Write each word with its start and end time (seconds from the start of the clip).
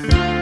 All 0.00 0.37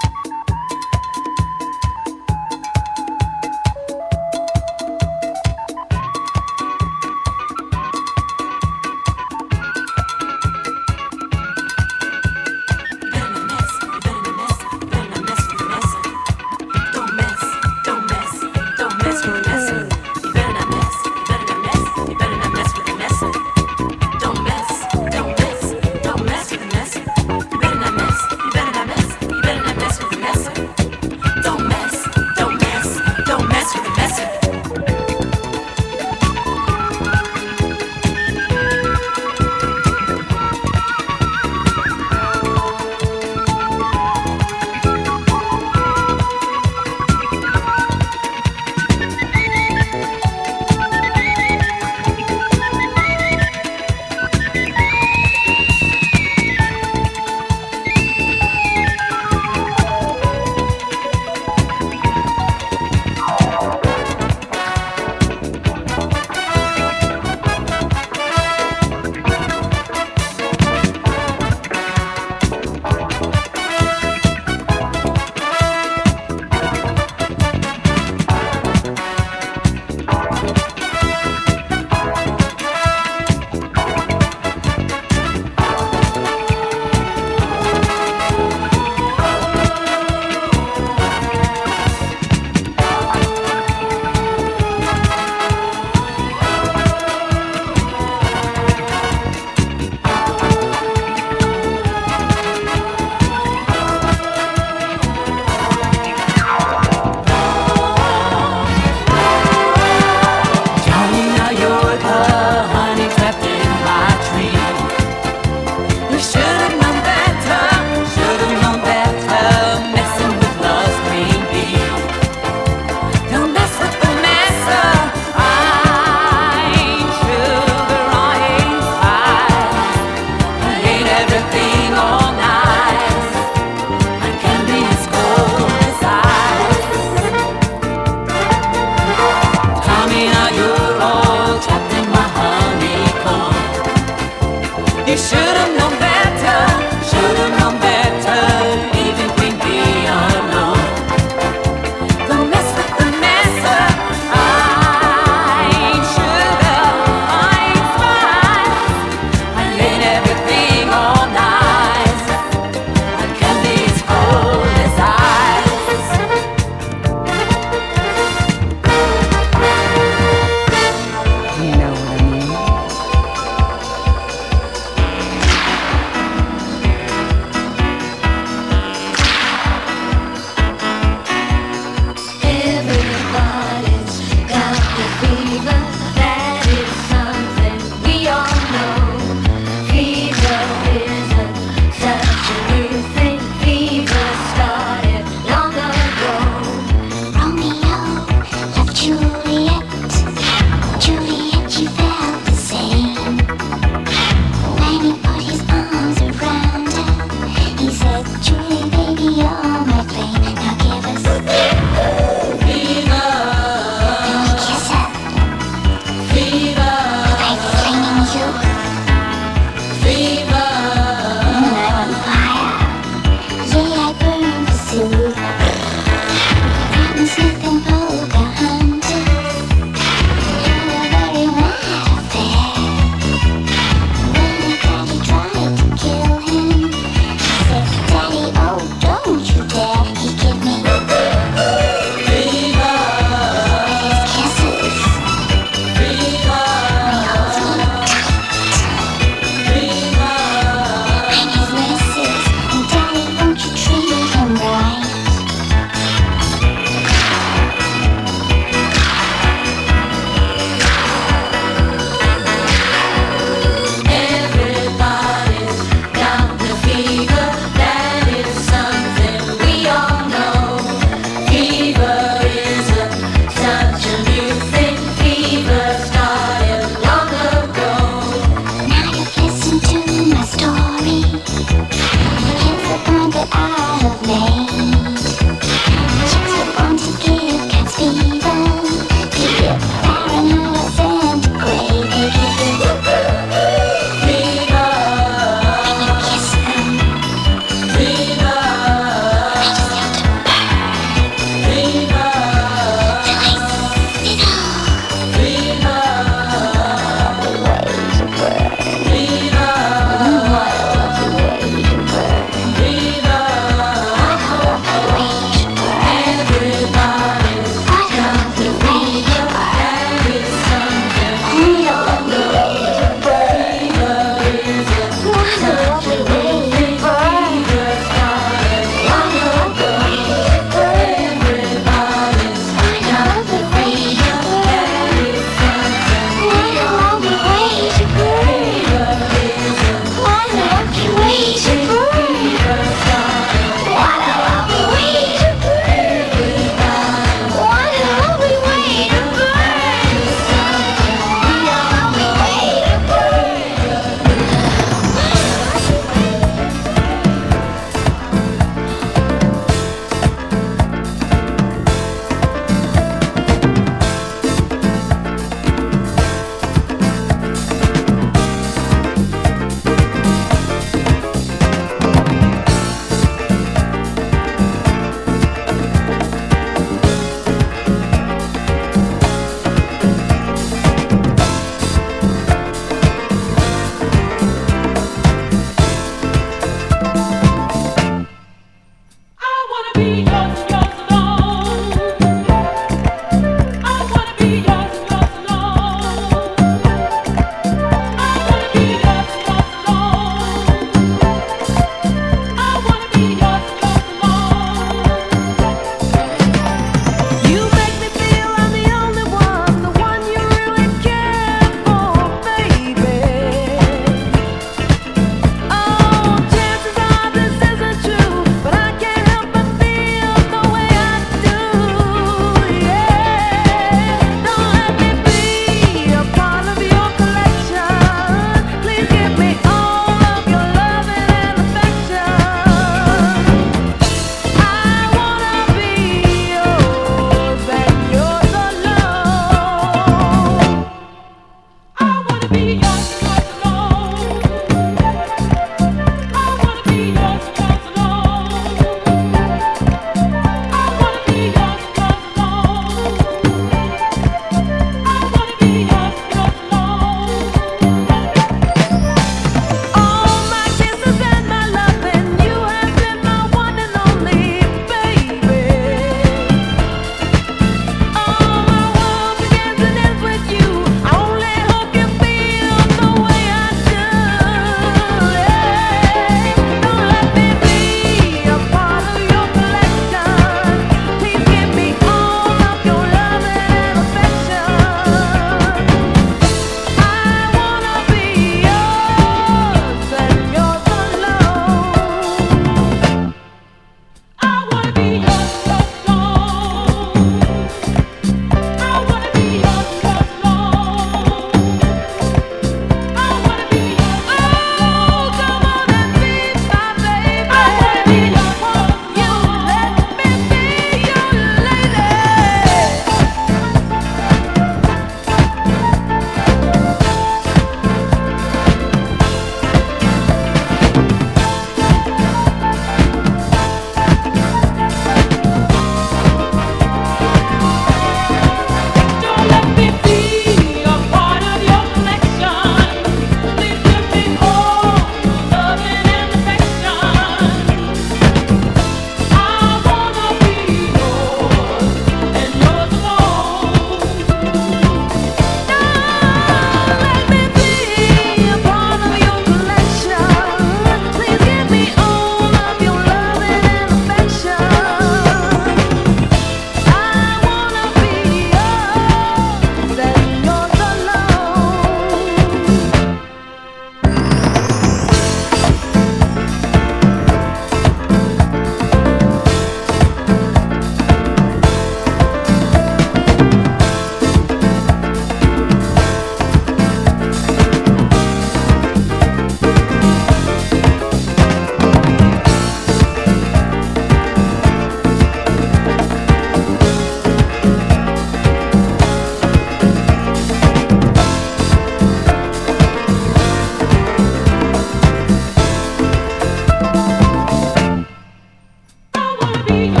be. 599.71 600.00